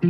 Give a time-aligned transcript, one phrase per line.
[0.00, 0.06] Q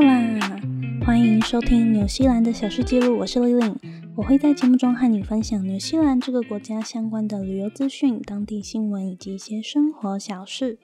[0.00, 0.60] 啦！
[1.06, 3.76] 欢迎收听纽西兰的小事记录，我是 Lily，。
[4.16, 10.80] 我会在节目中和你分享纽西兰这个国家相关的旅游资讯、当地新闻以及一些生活小事。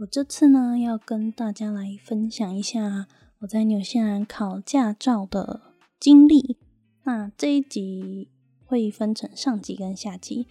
[0.00, 3.08] 我这次呢，要跟大家来分享一下
[3.40, 5.60] 我在纽西兰考驾照的
[5.98, 6.56] 经历。
[7.02, 8.28] 那这一集
[8.64, 10.46] 会分成上集跟下集，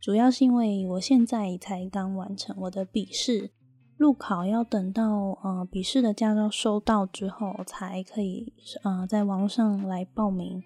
[0.00, 3.50] 主要是因为我现在才刚完成我的笔试。
[3.98, 10.62] 路考要等到呃笔试的驾照收到之后，才可以呃在网络上来报名，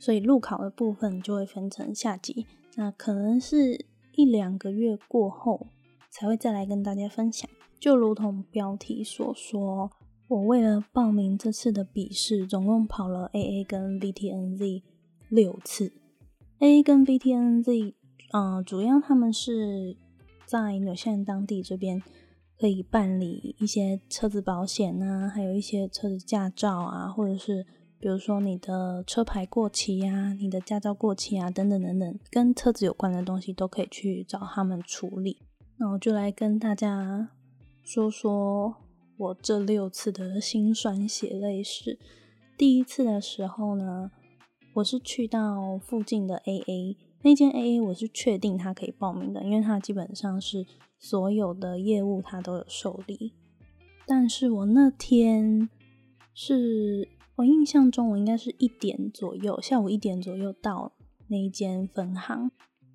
[0.00, 5.68] 所以路考的部分就会分成下集，那可能是一两个月过后
[6.10, 7.48] 才会再来跟大家分享。
[7.78, 9.90] 就如同标题所说，
[10.28, 14.82] 我为了报名这次的笔试，总共跑了 AA 跟 VTNZ
[15.28, 15.92] 六次。
[16.58, 17.94] AA 跟 VTNZ，
[18.32, 19.96] 呃，主要他们是
[20.44, 22.02] 在纽西兰当地这边。
[22.60, 27.64] 可以办理一些车子保险啊，还有一些车子驾照啊，或者是
[28.00, 35.40] 比如说你的车牌过期呀、你的驾照过期啊等等等等，跟车子有关的东西都可以去找他们处理。
[35.76, 37.30] 那我就来跟大家
[37.90, 38.76] 说说
[39.16, 41.98] 我这六次的辛酸血泪史。
[42.58, 44.10] 第一次的时候呢，
[44.74, 50.66] 我是去到附近的 AA 那间 AA，我是确定他可以报名的，因为他基本上是。
[51.00, 53.32] 所有的业务他都有受理，
[54.04, 55.70] 但是我那天
[56.34, 60.92] 是我印象中我应该是一点左右，下午一点左右到
[61.28, 62.50] 那一间分行。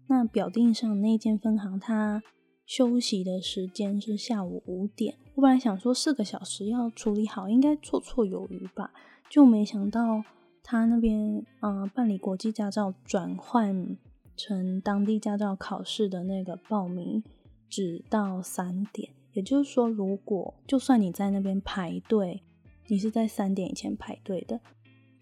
[0.07, 2.21] 那表定上那间分行，它
[2.65, 5.15] 休息的时间是下午五点。
[5.35, 8.91] 我本来想说四个小时要处理好，应该绰绰有余吧，
[9.29, 10.23] 就没想到
[10.63, 13.97] 他那边嗯办理国际驾照转换
[14.35, 17.23] 成当地驾照考试的那个报名。
[17.69, 22.43] 只到三点，也就是说，如果就算你在那边排队，
[22.85, 24.61] 你是在三点以前排队的，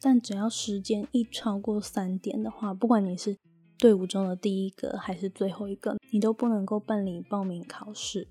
[0.02, 3.38] 但只要时间一超过三点的话，不管你是
[3.78, 8.28] 队伍中的第一个还是最后一个，你都不能够办理报名考试。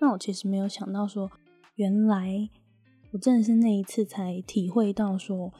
[0.00, 1.30] 那我其实没有想到说，
[1.76, 2.48] 原来
[3.12, 5.52] 我真的是那一次才体会到说，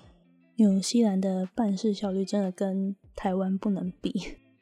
[0.57, 4.13] 纽西兰的办事效率真的跟台湾不能比。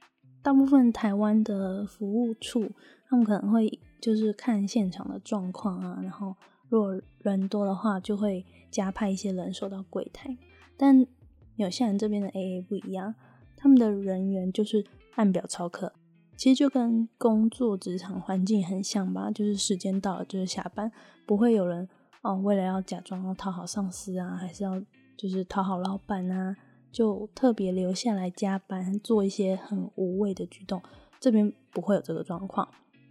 [0.42, 2.72] 大部分台湾的服务处。
[3.08, 6.36] 他们可能会就是看现场的状况啊，然后
[6.68, 10.38] 如果人多的话，就会加派一些人手到柜台。
[10.76, 11.04] 但
[11.56, 13.12] 纽西兰这边的 AA 不一样，
[13.56, 14.86] 他们的人员就是
[15.16, 15.92] 按表操课，
[16.40, 20.90] 其实就跟工作职场环境很像吧，就是时间到了就是下班，
[21.26, 21.86] 不会有人
[22.22, 24.82] 哦为了要假装要讨好上司啊，还是要
[25.18, 26.56] 就是讨好老板啊，
[26.90, 30.80] 就特别留下来加班做一些很无谓的举动。
[31.20, 32.66] 这边不会有这个状况。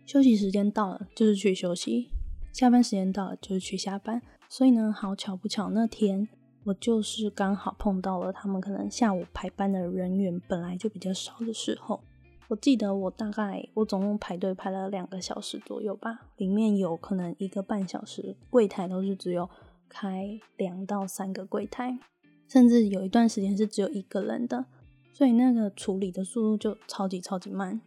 [0.08, 2.10] 休息时间到了，就是去休息；
[2.52, 4.20] 下班时间到了，就是去下班。
[4.50, 6.28] 所以呢，好巧不巧，那天
[6.64, 12.02] 我就是刚好碰到了他们可能下午排班的人员本来就比较少的时候。
[12.50, 19.48] 我记得我大概我总共排队排了两个小时左右吧，里面有可能一个半小时柜台都是只有
[19.88, 22.00] 开两到三个柜台，
[22.48, 24.66] 甚至有一段时间是只有一个人的，
[25.14, 27.80] 所以那个处理的速度就超级超级慢。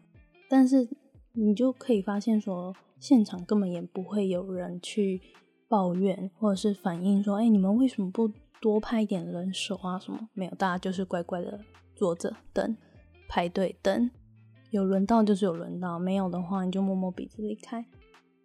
[0.48, 0.88] 但是
[1.32, 5.20] 你就可以发现，说现场根本也不会有人去
[5.66, 8.30] 抱怨，或者是反映说，哎，你们为什么不
[8.60, 9.98] 多派一点人手啊？
[9.98, 11.58] 什么没有，大家就是乖乖的
[11.96, 12.76] 坐着等，
[13.28, 14.08] 排队等，
[14.72, 17.87] 有轮到就是有轮到，没有的话你就摸摸鼻子离开。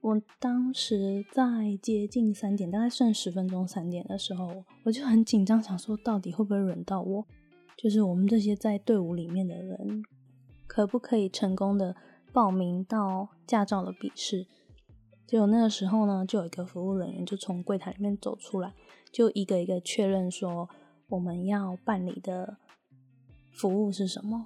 [0.02, 1.44] 我当时在
[1.82, 7.26] 接近三点，大概剩十分钟三点的时候，我就很紧张，想说到底会不会轮到我？
[7.76, 10.04] 就是我们这些在队伍里面的人，
[10.68, 11.96] 可不可以成功的？
[12.34, 14.46] 报名到驾照的笔试，
[15.26, 18.74] 结果那个时候呢，就有一个服务人员就从柜台里面走出来，
[19.12, 20.70] 就一个一个确认说
[21.08, 22.58] 我们要办理的
[23.54, 24.46] 服务是什么。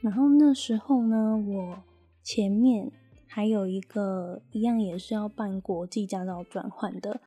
[0.00, 1.78] 然后那时候呢，我
[2.22, 2.90] 前面
[3.26, 7.20] 还有一个一样也是要办国际驾照转换的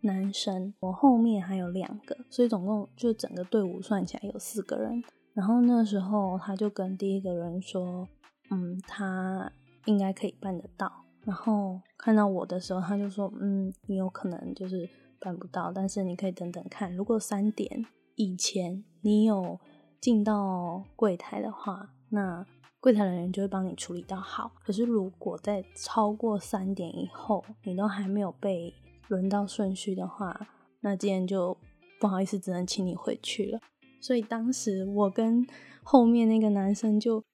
[0.00, 5.02] 男生，我后面还有两个，所以总共就整个队伍算起来有四个人。
[5.34, 8.08] 然后那时候他就跟第一个人说。
[8.54, 9.50] 嗯，他
[9.86, 10.92] 应该可以办得到。
[11.24, 14.86] 然后看到我的时候，他就说：“嗯，你有可能就是
[15.18, 16.94] 办不到，但是你可以等等看。
[16.94, 17.86] 如果三点
[18.16, 19.58] 以前你有
[20.02, 22.46] 进到柜台的话，那
[22.78, 24.52] 柜台人员就会帮你处理到好。
[24.62, 28.74] 可是如果在超过三点以后，你都还没有被
[29.08, 30.48] 轮到顺序的话，
[30.80, 31.56] 那今天就
[31.98, 33.58] 不好意思，只能请你回去了。
[34.00, 35.46] 所以当时我跟
[35.82, 37.24] 后面那个男生就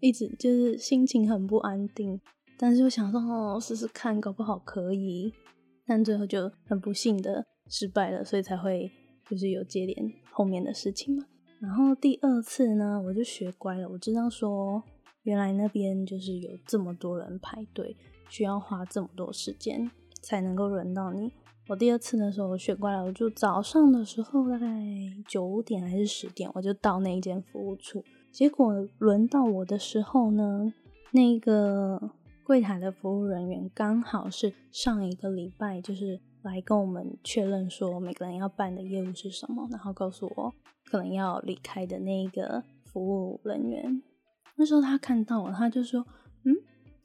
[0.00, 2.20] 一直就是心情很不安定，
[2.58, 5.32] 但是又想说哦，试试看，搞不好可以。
[5.86, 8.90] 但最后就很不幸的失败了，所以才会
[9.30, 11.24] 就是有接连后面的事情嘛。
[11.60, 14.82] 然后第二次呢，我就学乖了，我知道说
[15.22, 17.96] 原来那边就是有这么多人排队，
[18.28, 19.90] 需要花这么多时间
[20.22, 21.32] 才能够轮到你。
[21.68, 24.68] 我第二次的时候，我学乖了，我就早上的时候大概
[25.26, 28.04] 九点还是十点，我就到那一间服务处。
[28.30, 30.72] 结果轮到我的时候呢，
[31.10, 32.12] 那个
[32.44, 40.54] 柜台的服务人员刚好是上一个礼拜就是来跟我们确认说每个人要办的业务是什么，然后告诉我
[40.84, 44.02] 可能要离开的那一个服务人员。
[44.54, 46.06] 那时候他看到了，他就说
[46.44, 46.54] ：“嗯，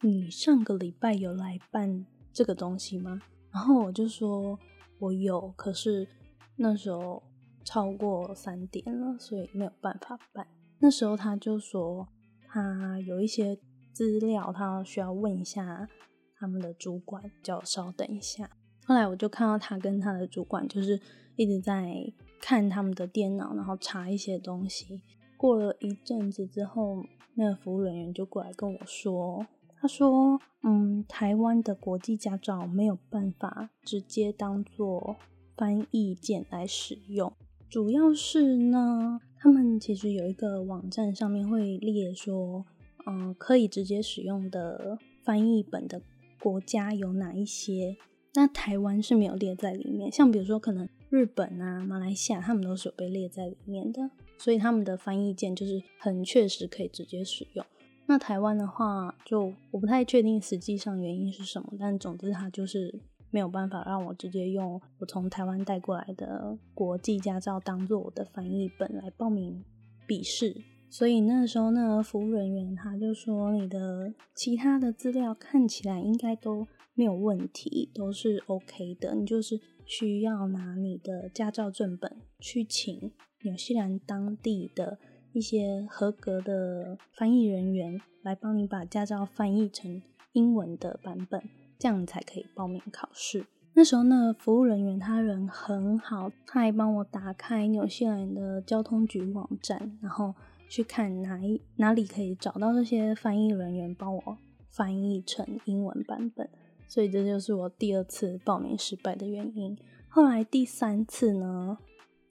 [0.02, 3.20] 你上个礼拜有来办这个东西吗？”
[3.52, 4.58] 然后我就说，
[5.00, 6.08] 我有，可是
[6.56, 7.22] 那时候
[7.66, 10.48] 超过三点了，所以没有办法办。
[10.80, 12.08] 那时候他就说，
[12.48, 13.60] 他有一些
[13.92, 15.90] 资料，他需要问一下
[16.38, 18.50] 他们的主管，叫我稍等一下。
[18.92, 21.00] 后来我就看到他跟他的主管就是
[21.38, 22.12] 一直在
[22.42, 25.02] 看他们的电脑，然后查一些东西。
[25.38, 27.06] 过了一阵子之后，
[27.36, 29.48] 那个服务人员就过来跟我说。
[29.80, 35.16] 他说：“嗯，台湾的国际驾照没有办法直接当做
[35.56, 37.32] 翻译件来使用，
[37.70, 42.66] 主要是呢，他们其实有一个网站上面会列说，
[43.08, 46.02] 嗯，可以直接使用的翻译本的
[46.42, 47.96] 国家有哪一些？
[48.34, 50.12] 那台湾是没有列在里面。
[50.12, 57.66] 像比如说，可能日本啊、马来西亚，他们都是有被列在里面的，所以他们的翻译件就是很确实可以直接使用。”
[58.08, 63.00] 那台湾的话，就我不太确定实际上原因是什么，但总之它就是
[63.30, 69.64] 没有办法让我直接用我从台湾带过来的国际驾照当做我的翻译本来报名
[70.06, 70.62] 笔试。
[70.90, 83.12] 所以那时候那服务人员他就说，你的其他的资料看起来应该都没有问题，都是 OK 的，你就是需要拿你的驾照正本去请
[83.44, 84.98] 纽西兰当地的。
[85.34, 90.02] 一些合格的翻译人员来帮你把驾照翻译成
[90.34, 91.42] 英文的版本，
[91.80, 93.46] 这样你才可以报名考试。
[93.74, 100.36] 那时候呢，服务人员他人很好，他还帮我打开纽西兰的交通局网站，然后
[100.68, 104.38] 去看哪一哪里可以找到这些翻译人员帮我
[104.68, 106.50] 翻译成英文版本。
[106.92, 109.78] 所以这就是我第二次报名失败的原因。
[110.10, 111.78] 后来第三次呢，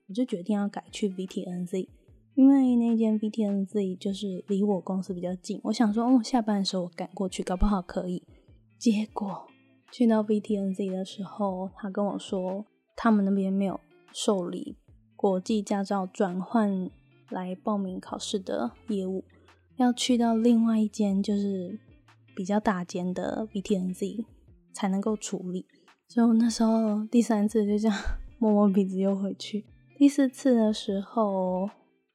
[0.07, 1.89] 我就决定要改去 VTNZ。
[2.35, 8.23] 因为那间 v t n z 就是离我公司比较近，我想说，哦，下班的时候我赶过去，搞不好可以。
[8.79, 9.47] 结果
[9.91, 12.67] 去到 v t n z 的时候，他跟我说，
[12.97, 13.81] 他们那边没有
[14.13, 14.77] 受理
[15.17, 16.91] 国际驾照转换
[17.31, 19.25] 来报名考试的业务，
[19.77, 21.79] 要去到另外一间就是
[22.35, 24.25] 比较大间的 v t n z
[24.73, 25.67] 才能够处理。
[26.09, 27.97] 所以我那时候第三次就这样
[28.39, 29.65] 摸摸鼻子又回去。
[29.97, 31.71] 第四次的时候。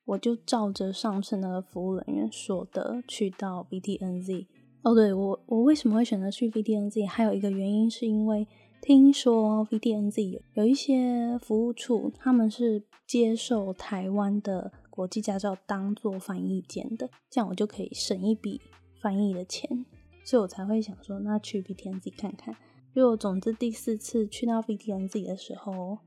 [0.07, 4.45] 我就照着上次那个服务人员说的去到 VTNZ。
[4.83, 7.07] 哦，对我，我为什么会选择去 VTNZ？
[7.07, 8.47] 还有一个原因是因为
[8.79, 18.61] 听说 VTNZ 有一些服务处，他们是接受台湾的国际驾照当做翻译件的，这样我就可以省一笔
[19.01, 19.87] 翻译的钱，
[20.25, 22.53] 所以我才会想说，那去 B T N Z 看看。
[22.93, 25.99] 就我总之第四次去到 B T N Z 的时候，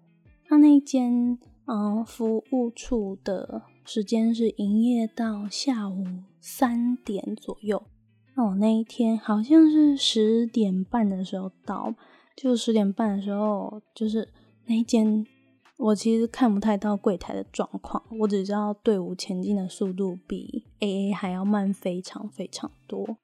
[0.44, 3.62] 他那一间嗯服务处的。
[3.84, 6.04] 时间是营业到下午
[6.42, 7.82] 三点左右。
[8.34, 11.94] 那我那一天好像是十点半的时候到，
[12.36, 14.28] 就十点半的时候，就是
[14.66, 15.26] 那一间
[15.78, 23.16] 我其实看不太到柜台的状况，我只知道队伍前进的速度比 AA 还要慢非常非常多，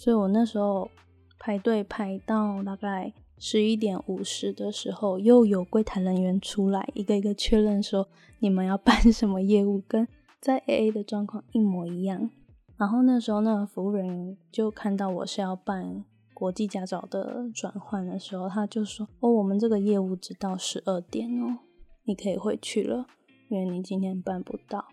[0.00, 0.90] 所以我那时候
[1.38, 3.12] 排队排到大概。
[3.42, 8.06] 十一点五十的时候，又有柜台人员出来，一个一个确认说
[8.38, 10.06] 你们要办什么业务，跟
[10.38, 12.28] 在 A A 的状况一模一样。
[12.76, 16.04] 然后那时候那个服务人员就看到我是要办
[16.34, 21.60] 国际驾照的转换的时候，他就说：“哦，我们这个业务只到十二点哦，
[22.04, 23.06] 你可以回去了，
[23.48, 24.84] 因为你今天办不到。”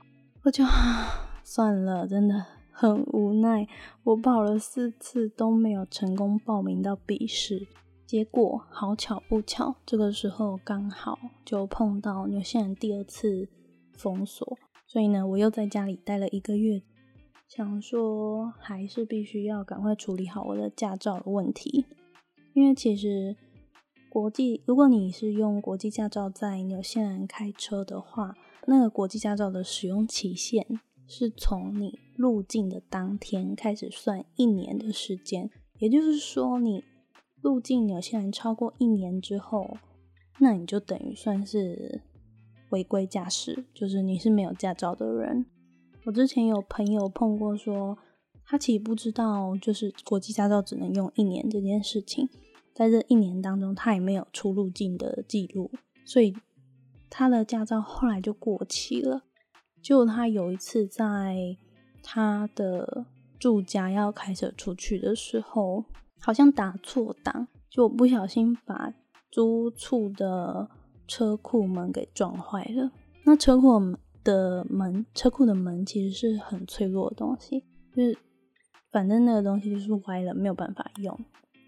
[0.43, 0.63] 我就
[1.43, 2.45] 算了，真的
[2.79, 3.67] 很无奈。
[4.03, 7.65] 我报了四次都没有成功报名到笔试。
[8.05, 13.49] 结果好巧不巧，这个时候刚好就碰到纽西兰第二次
[13.93, 16.83] 封锁，所以呢，我又在家里待了一个月，
[17.49, 21.85] 想说还是必须要赶快处理好我的驾照的问题，
[22.53, 23.35] 因为其实
[24.07, 28.35] 国际，如果你是用国际驾照在纽西兰开车的话，
[28.67, 35.49] 那个国际驾照的使用期限是从你入境的当天开始算一年的时间。
[35.79, 36.83] 也就是说，你
[37.41, 39.77] 入境纽西兰超过一年之后，
[40.39, 42.01] 那你就等于算是
[42.71, 45.45] 违规驾驶，就是你是没有驾照的人。
[46.05, 47.97] 我之前有朋友碰过，说
[48.43, 52.27] 他其实不知道，就是国际驾照只能用一年这件事情。
[52.73, 55.71] 在这一年当中，他也没有出入境的记录，
[56.05, 56.35] 所以
[57.09, 59.23] 他的驾照后来就过期了。
[59.81, 61.57] 就他有一次在
[62.09, 63.05] 他的
[63.37, 65.83] 住家要开车出去的时候，
[66.21, 68.93] 好像打错档，就不小心把
[69.29, 70.69] 租处的
[71.05, 72.89] 车库门给撞坏了。
[73.25, 73.77] 那车库
[74.23, 78.17] 的门，车库的门其实是很脆弱的东西，就是
[78.89, 81.19] 反正那个东西就是歪了，没有办法用。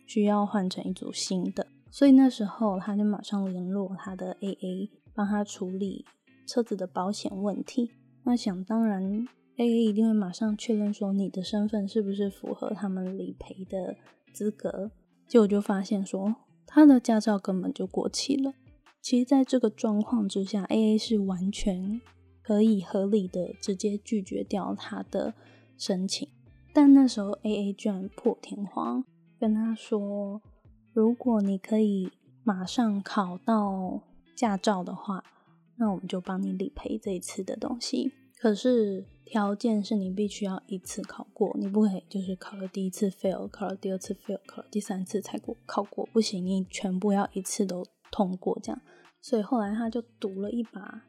[0.08, 6.06] 需要换成一组新的，所以那时候他就马上联络他的 AA，帮他处理
[6.48, 7.92] 车子的保险问题。
[8.24, 9.28] 那想当然
[9.60, 13.96] ，AA 一定会马上确认说你的身份是不是符合他们理赔的
[14.34, 14.90] 资格。
[15.28, 16.34] 结果就发现说
[16.66, 18.54] 他的驾照根本就过期了。
[19.02, 22.00] 其实，在这个状况之下，AA 是完全
[22.42, 25.34] 可以合理的直接拒绝掉他的
[25.78, 26.28] 申请。
[26.74, 29.04] 但那时候 AA 居然破天荒。
[29.40, 30.42] 跟他说，
[30.94, 32.12] 如果你可以
[32.44, 34.02] 马上考到
[34.36, 35.24] 驾照的话，
[35.78, 38.12] 那我们就帮你理赔这一次的东西。
[38.38, 48.82] 可是条件是你必须要一次考过，你不可以就是考了第一次 fail，考了第二次 fail，考了第三次才过考过，不行，你全部要一次都通过这样。
[49.22, 51.04] 所以后来他就赌了一把，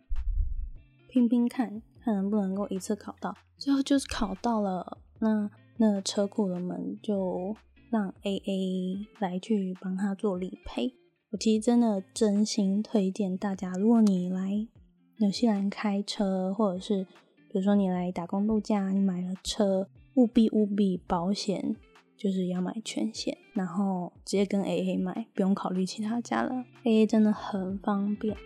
[1.09, 4.99] 拼拼看看能不能够一次考到，最后就是考到了。
[5.21, 7.57] 那那车库的门就。
[7.91, 10.95] 让 AA 来去帮他做理赔。
[11.33, 14.69] 我其实真的真心推荐大家，如果你来
[15.19, 17.05] 纽西兰开车，或者是
[17.53, 21.75] 比如说你来打工度假，你买了车，务必务必保险
[22.17, 26.65] 就是要买全险，然后直接跟 AA 买，不用考虑其他家了。
[26.85, 28.37] AA 真的很方便。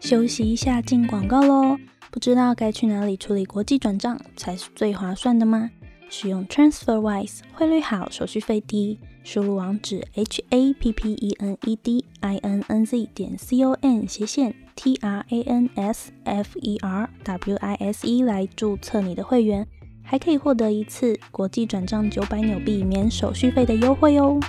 [0.00, 1.78] 休息一下，进广告喽！
[2.10, 5.70] 不知道该去哪里处理国际转账才是最划算的吗？
[6.10, 8.98] 使用 TransferWise，汇率好，手续费低。
[9.24, 13.72] 输入网址 h a p p e n e d i n n z 点 c o
[13.80, 19.66] n 斜线 t r a n s f e r w i s e 来注册你的会员，
[20.02, 24.40] 还可以获得一次国际转账九百纽币免手续费的优惠哦！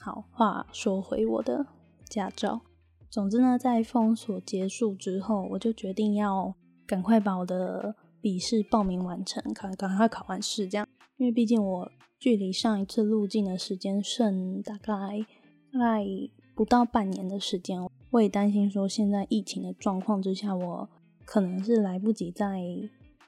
[0.00, 1.66] 好话说回我的
[2.04, 2.60] 驾照，
[3.08, 6.54] 总之呢，在封锁结束之后，我就决定要
[6.86, 15.24] 赶快把我的笔试报名完成，赶赶快考完试，这样，因为毕竟我距离上一次入境的时间剩大概
[15.72, 16.04] 大概
[16.52, 17.80] 不到半年的时间，
[18.10, 20.88] 我也担心说现在疫情的状况之下，我
[21.24, 22.64] 可能是来不及在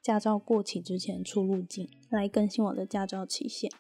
[0.03, 3.71] 驾照过期之前出入境来更新我的驾照期限。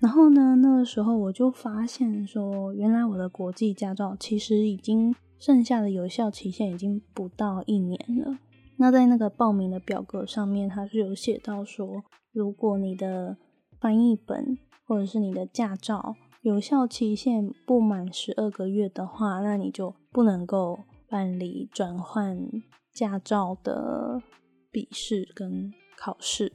[0.00, 8.40] 然后呢，那个时候我就发现说，原来我的国际驾照其实已经剩下的有效期限已经不到一年了。
[8.78, 13.36] 那在那个报名的表格上面，它是有写到说，如果你的
[13.80, 14.56] 翻译本
[14.86, 22.38] 或者是你的驾照有效期限不满十二个月的话，那你就不能够办理转换
[22.92, 24.22] 驾照的
[24.70, 26.52] 笔试跟考试。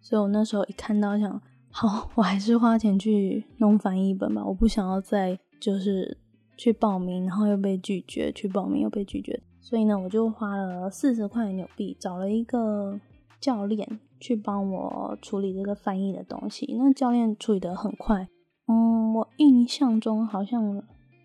[0.00, 1.40] 所以我那时候一看到想。
[1.78, 4.42] 好，我还是花钱去弄翻译本吧。
[4.42, 6.16] 我不想要再就是
[6.56, 9.38] 去报名，然后又被拒绝；去报名又被拒绝。
[9.68, 13.00] 所以呢，我就花了四十块纽币，找了一个
[13.40, 16.76] 教练去帮我处理这个翻译的东西。
[16.78, 18.28] 那教练处理的很快，
[18.68, 20.80] 嗯，我印象中好像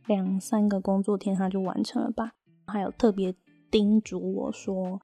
[0.08, 2.32] 两三个工作天他就完成了吧。
[2.66, 3.36] 还有特别
[3.70, 5.00] 叮嘱我说，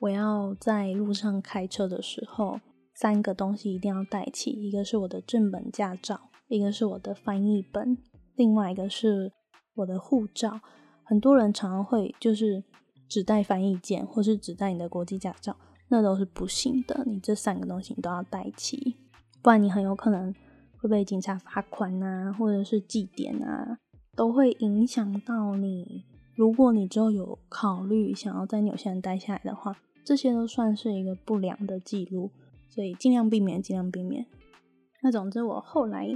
[0.00, 2.58] 我要在路上开车的时候。
[2.92, 7.96] 三个东西一定要带齐，一个是我的正本驾照，一个是我的翻译本，
[8.36, 9.32] 另外一个是
[9.76, 10.60] 我的护照。
[11.02, 12.62] 很多人常常会就是
[13.10, 15.56] 只带翻译件，或是只带你的国际驾照，
[15.88, 17.02] 那都是不行的。
[17.04, 18.96] 你这三个东西你都要带齐，
[19.42, 20.32] 不然你很有可能
[20.78, 23.78] 会被警察罚款啊，或者是记点啊，
[24.14, 26.04] 都会影响到你。
[26.36, 32.30] 如果你之后有考虑想要在纽西兰待下来的话，这些都算是一个不良的记录。
[32.68, 34.24] 所以尽量避免，尽量避免。
[35.02, 36.08] 那总之，我后来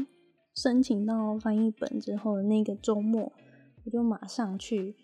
[0.54, 3.32] 申请到翻译本之后的那个周末，
[3.84, 4.94] 我就马上去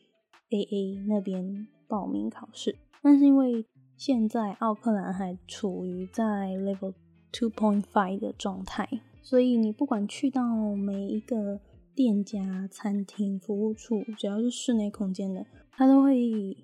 [0.51, 2.77] AA 那边报名考试。
[3.03, 3.67] 但是因为
[3.97, 6.95] 现在奥克兰还处于在 Level
[7.33, 8.89] Two Point Five 的状态，
[9.21, 11.61] 所以你不管去到每一个
[11.95, 16.57] 店家、餐厅、服务处，只要是室内空间的，他都会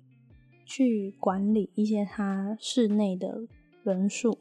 [0.65, 3.41] 去管理一些他室内的
[3.83, 4.39] 人数。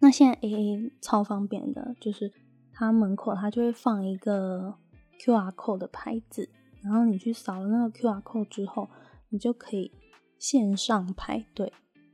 [0.00, 2.32] 那现在 AA 超方便的，就是
[2.72, 4.74] 他门口他就会放一个
[5.18, 6.48] QR code 的牌子，
[6.82, 8.88] 然后你去扫了那个 QR code 之后，
[9.28, 9.92] 你就可以
[10.40, 11.70] 线上排队，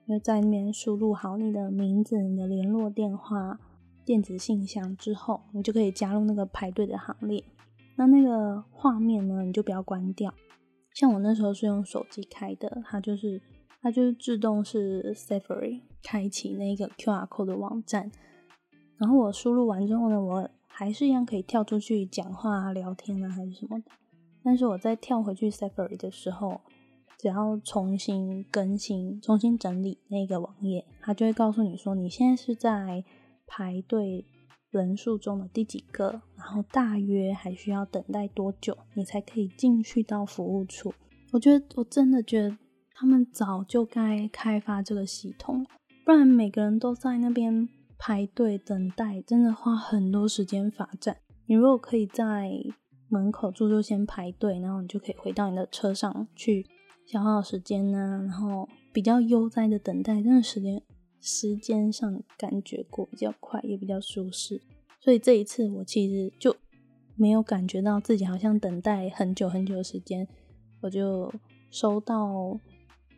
[0.06, 3.60] 就在那边输入好你的名字、你的联络电话、
[4.04, 7.44] 电子信箱之后，你就可以加入那个排队的行列。
[7.94, 10.34] 那那个画面呢，你就不要关掉。
[10.92, 13.40] 像我那时候是用手机开的，它就是
[13.80, 18.10] 它就是自动是 Safari 开启那个 QR code 的网站。
[18.98, 23.84] 然后我输入完之后呢，我还是一样可以跳出去讲话、聊天啊，还是什么的。
[24.42, 26.60] 但是我在跳回去 Safari 的时候，
[27.18, 33.04] 只要重新更新、重新整理那个网页，它就会告诉你说你现在是在
[33.46, 34.24] 排队
[34.70, 40.92] 人数中的第几个，然后大约还需要等待多久，你才可以进去到服务处。
[41.32, 42.56] 我觉得我真的觉得
[42.94, 45.66] 他们早就该开发这个系统，
[46.04, 47.68] 不然每个人都在那边。
[47.98, 51.16] 排队等待真的花很多时间罚站。
[51.46, 52.52] 你如果可以在
[53.08, 56.66] 门口住就先排队，然后你就可以回到你的车上去
[57.06, 60.82] 消耗时间呢，然后比较悠哉的等待，真的时间
[61.20, 64.60] 时间上感觉过比较快，也比较舒适。
[65.00, 66.54] 所以这一次我其实就
[67.14, 70.26] 没有感觉到自己好像等待很久很久的时间，
[70.82, 71.32] 我就
[71.70, 72.58] 收到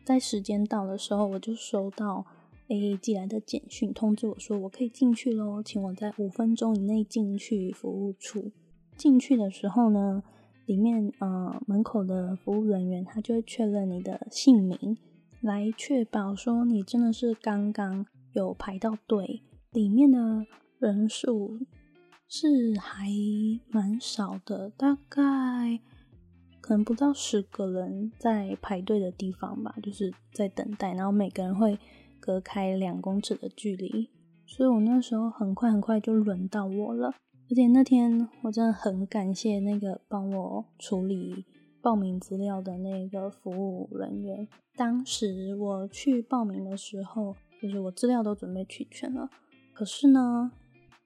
[0.05, 2.25] 在时间到的时候，我就收到。
[2.71, 8.51] A 寄来的简讯通知我说我可以进去喽，请我在五分钟以内进去服务处。
[8.95, 10.21] 进去的时候呢，
[10.69, 14.95] 里面呃门口的服务人员他就会确认你的姓名，
[15.41, 19.41] 来确保说你真的是刚刚有排到队。
[19.71, 20.45] 里面的
[20.77, 21.57] 人数
[22.27, 23.07] 是还
[23.71, 25.79] 蛮少的，大概
[26.61, 31.79] 可能不到十个人在排队的地方吧，就是在等待，然后每个人会。
[32.21, 34.09] 隔开两公尺的距离，
[34.45, 37.15] 所以我那时候很快很快就轮到我了。
[37.49, 41.45] 而且那天我真的很感谢那个帮我处理
[41.81, 44.47] 报名资料的那个服务人员。
[44.75, 49.29] 当时我去报名的时候，就是我资料都准备齐全了，
[49.73, 50.51] 可是呢，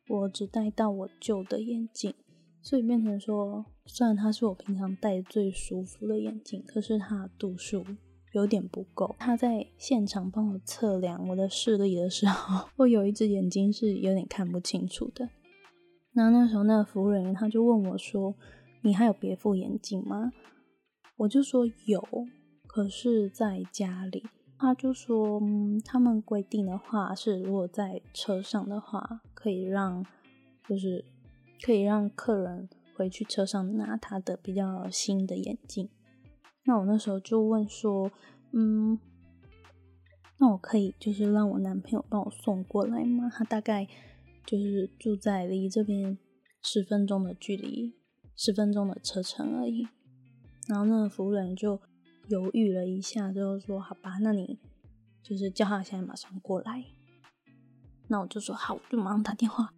[0.09, 2.13] 我只带到我旧的眼镜，
[2.61, 7.85] 所以变成说，虽然它是我平常戴最舒服的眼镜，可是它度数。
[8.33, 9.15] 有点不够。
[9.19, 15.29] 他在现场帮我测量我的视力的时候， 我有一只眼睛是有点看不清楚的。
[16.13, 18.35] 那那时候那个服务人员他就问我说
[18.81, 20.31] ：“你还有别副眼镜吗？”
[21.17, 22.03] 我就说有，
[22.67, 24.23] 可是在家里。
[24.57, 30.05] 他就说：“嗯，他们规定的话是，如果在车上的话，可以让
[30.67, 31.03] 就是
[31.61, 35.89] 可以让客人回去车上拿他的比较新的眼镜。”
[36.65, 38.09] 那我那时候就问说，
[38.51, 38.97] 嗯，
[40.37, 43.29] 那我可以就是让我男朋友帮我送过来吗？
[43.33, 43.85] 他大概
[44.45, 46.17] 就是住在离这边
[46.61, 47.93] 十分钟的距离，
[48.35, 49.87] 十分钟的车程而已。
[50.67, 51.79] 然后那个服务员就
[52.29, 54.59] 犹豫了一下，最后说：“好吧，那你
[55.21, 56.85] 就是叫他现在马上过来。”
[58.07, 59.73] 那我就说好，我就马上打电话，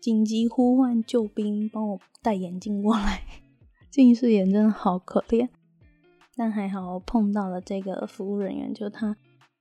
[0.00, 3.22] 紧急呼唤救兵，帮我戴眼镜过来。
[3.90, 5.48] 近视眼真的好可怜。
[6.36, 9.16] 但还好碰到了这个服务人员，就他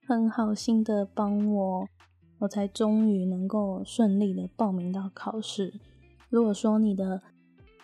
[0.08, 1.90] 很好心的帮我，
[2.40, 5.74] 我才终于能够顺利的报名到考试。
[6.30, 7.22] 如果说你的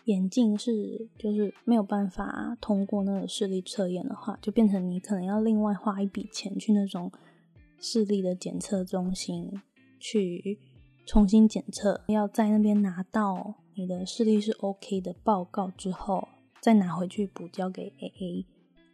[0.06, 7.12] 眼镜是就是没有办法通过那个视力测验的话，就变成你可能要另外花一笔钱去那种
[7.80, 9.62] 视力的检测中心
[10.00, 10.60] 去
[11.06, 16.28] 重新检测，要在那边拿到你的视力是 OK 的报告之后，
[16.62, 18.46] 再拿回去补交给 AA。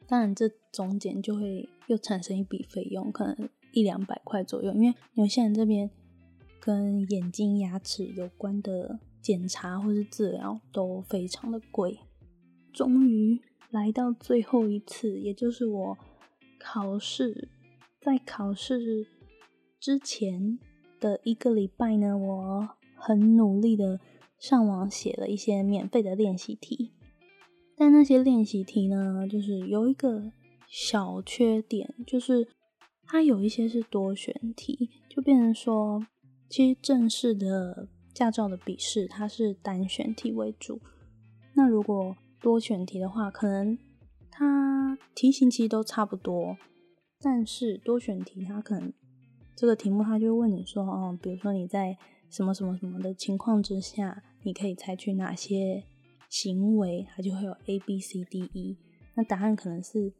[0.07, 4.73] 当然，这中间就会又产生一笔费用，可能一两百块左右。
[4.73, 5.89] 因为有些人这边
[6.59, 11.99] 跟眼睛、牙齿有关的检查或是治疗都非常的贵。
[12.73, 15.97] 终于来到最后一次，也就是我
[16.59, 17.49] 考试，
[17.99, 19.07] 在考试
[19.79, 20.59] 之前
[20.99, 23.99] 的一个礼拜呢，我很努力的
[24.37, 26.91] 上网写了一些免费的练习题。
[27.75, 30.31] 但那些练习题呢，就是有一个
[30.67, 32.47] 小缺点，就是
[33.11, 36.07] 它有一些是多选题，就变成说，
[36.47, 40.79] 其实正式的驾照的笔试它是单选题为主。
[41.53, 43.77] 那如果多选题的话，可能
[44.29, 46.55] 它题型其实都差不多，
[47.19, 48.93] 但是多选题它可能
[49.57, 51.97] 这个题目它就问你说，哦，比如说你在
[52.29, 55.83] 什么什么什么的情况之下，你可以采取哪些
[56.29, 58.77] 行为，它就会有 A B C D E，
[59.15, 60.13] 那答案可能是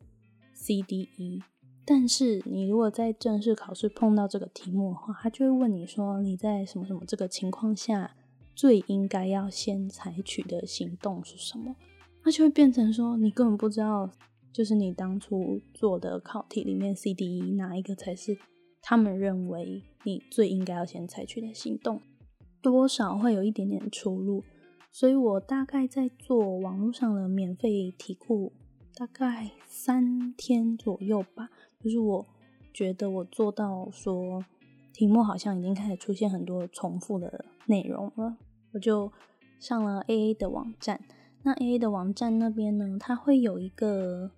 [0.54, 1.42] C D E。
[1.84, 8.16] 但是你如果在正式考试碰到这个题目的话，他就会问你说你在什么什么这个情况下
[8.56, 11.76] 最应该要先采取的行动是什么？
[12.24, 14.10] 那就会变成说你根本不知道，
[14.54, 18.38] 就是你当初做的考题里面 C、D、E 哪一个才是
[18.82, 22.02] 他们认为你最应该要先采取的行动，
[22.62, 24.44] 多少会有一点点出入。
[24.92, 28.52] 所以我大概在做网络上的免费题库，
[28.94, 31.50] 大概三天左右吧。
[31.84, 32.26] 就是我
[32.74, 34.46] 觉得我做到说
[34.94, 38.38] 题目好像已经开始出现很多重复的内容了，
[38.74, 39.12] 我就
[39.60, 41.02] 上了 A A 的网站。
[41.44, 44.32] 那 A A 的网站那边呢，它会有一个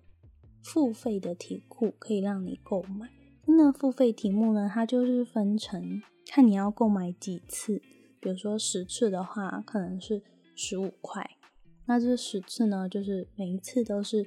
[0.62, 3.10] 付费的题库可以让你购买。
[3.46, 7.82] 那付费题目呢，它就是分成看你要购买几次，
[8.20, 10.22] 比如说十次的话，可能是
[10.56, 11.36] 十五块。
[11.84, 14.26] 那这十次呢，就是每一次都是。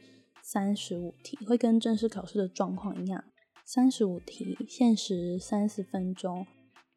[0.50, 3.22] 三十五题会跟正式考试的状况一样，
[3.66, 6.48] 三十五题限时三十分钟，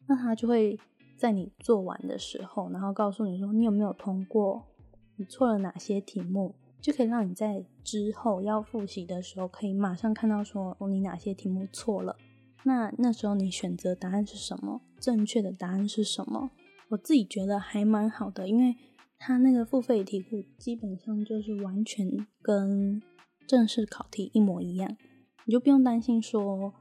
[0.07, 0.79] 那他就会
[1.17, 4.69] 在你做完的时候，然后告诉你说你有没有通过，
[5.17, 12.15] 你错了哪些题目，就可以让你在之后要复习的时候，可以马上看到说哦你哪些题目错了，
[12.63, 16.53] 那那时候你选择答案是什么，正确的答案是什么？
[16.91, 18.77] 我自己觉得还蛮好的，因为
[19.19, 22.09] 他那个付费题库基本上就是完全
[22.41, 23.03] 跟
[23.51, 24.97] 正式考题一模一样，
[25.45, 26.73] 你就不用担心说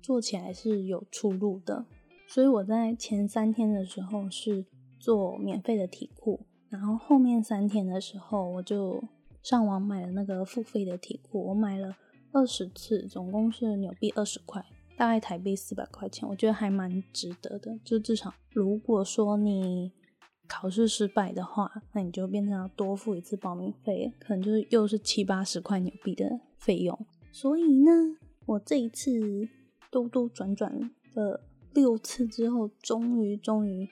[0.00, 1.84] 做起来是有出入的。
[2.28, 4.64] 所以我在前三天的时候是
[5.00, 9.02] 做免费的题库，然后后面三天的时候我就
[9.42, 11.48] 上网买了那个付费的题库。
[11.48, 11.96] 我买了
[12.30, 14.64] 二十次，总共是纽币二十块，
[14.96, 17.76] 大概台币四百块钱，我觉得还蛮值得的。
[17.84, 19.90] 就至少如果说你。
[20.54, 27.06] 考试失败的话，那你就变成要多付一次报名费，可能就是又是七八十块纽币的费用。
[27.32, 27.90] 所以呢，
[28.44, 29.10] 我这一次
[29.90, 30.70] 兜兜转转
[31.14, 31.40] 了
[31.72, 33.88] 六次之后，终于终于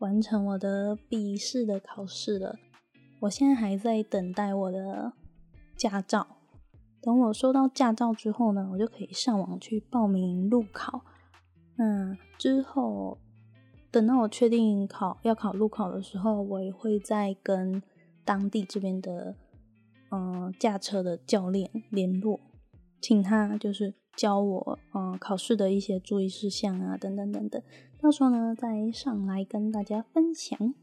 [0.00, 2.56] 完成我的笔试的考试了。
[3.20, 5.14] 我现在还在等待我的
[5.74, 6.36] 驾照，
[7.00, 11.00] 等我收到驾照之后呢，我就可以上网去报名路考。
[11.76, 13.16] 那之后。
[13.94, 17.80] 等到我确定考要考路考的时候，我也会再跟
[18.24, 19.36] 当地这边的
[20.10, 22.40] 嗯驾车的教练联络，
[23.00, 27.62] 请他就是教我嗯考试的一些注意事项啊等等等等，
[28.00, 30.74] 到时候呢再上来跟大家分享。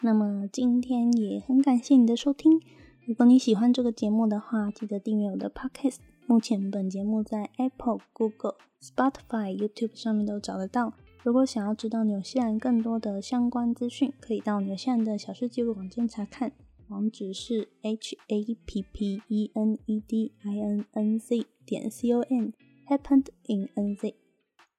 [0.00, 2.58] 那么今天也很感谢你的收听，
[3.04, 5.98] 如果你喜欢这个节目的话，记得订阅我的 Podcast。
[6.26, 10.94] 目前本节目在 Apple、Google、Spotify、YouTube 上面都找得到。
[11.22, 16.52] 如果想要知道纽西兰更多的相关资讯，可以到纽西兰的小事记录网站查看，
[16.88, 22.22] 网址是 h a p p e n e d i n n z 点 c o
[22.22, 22.52] m
[22.88, 24.14] happened in n z。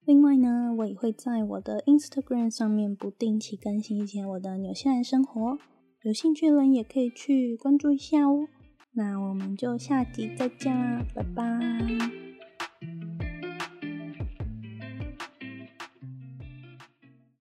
[0.03, 5.59] 另外呢，我也会在我的 Instagram 上面不定期更新一些我的纽西兰生活，
[6.01, 8.47] 有兴趣的人也可以去关注一下哦。
[8.93, 12.40] 那我们就下集再见啦，拜拜。